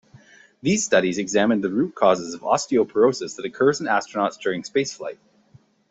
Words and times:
These 0.63 0.83
studies 0.83 1.19
examined 1.19 1.63
the 1.63 1.69
root 1.69 1.93
causes 1.93 2.33
of 2.33 2.41
osteoporosis 2.41 3.35
that 3.35 3.45
occurs 3.45 3.79
in 3.81 3.85
astronauts 3.85 4.39
during 4.39 4.63
spaceflight. 4.63 5.19